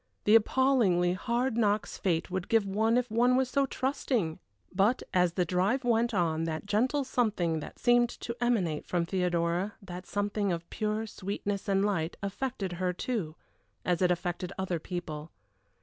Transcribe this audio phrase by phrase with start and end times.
[0.23, 4.39] The appallingly hard knocks fate would give one if one was so trusting!
[4.73, 9.75] But as the drive went on that gentle something that seemed to emanate from Theodora,
[9.79, 13.35] the something of pure sweetness and light, affected her, too,
[13.85, 15.29] as it affected other people.